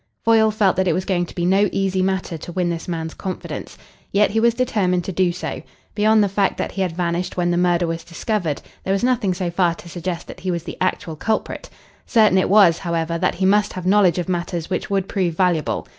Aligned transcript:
Foyle 0.25 0.49
felt 0.49 0.77
that 0.77 0.87
it 0.87 0.93
was 0.93 1.05
going 1.05 1.27
to 1.27 1.35
be 1.35 1.45
no 1.45 1.69
easy 1.71 2.01
matter 2.01 2.35
to 2.35 2.51
win 2.53 2.71
this 2.71 2.87
man's 2.87 3.13
confidence. 3.13 3.77
Yet 4.11 4.31
he 4.31 4.39
was 4.39 4.55
determined 4.55 5.03
to 5.03 5.11
do 5.11 5.31
so. 5.31 5.61
Beyond 5.93 6.23
the 6.23 6.27
fact 6.27 6.57
that 6.57 6.71
he 6.71 6.81
had 6.81 6.93
vanished 6.97 7.37
when 7.37 7.51
the 7.51 7.57
murder 7.57 7.85
was 7.85 8.03
discovered, 8.03 8.63
there 8.83 8.93
was 8.93 9.03
nothing 9.03 9.35
so 9.35 9.51
far 9.51 9.75
to 9.75 9.87
suggest 9.89 10.25
that 10.25 10.39
he 10.39 10.49
was 10.49 10.63
the 10.63 10.77
actual 10.81 11.15
culprit. 11.15 11.69
Certain 12.07 12.39
it 12.39 12.49
was, 12.49 12.79
however, 12.79 13.19
that 13.19 13.35
he 13.35 13.45
must 13.45 13.73
have 13.73 13.85
knowledge 13.85 14.17
of 14.17 14.27
matters 14.27 14.71
which 14.71 14.89
would 14.89 15.07
prove 15.07 15.35
valuable. 15.37 15.87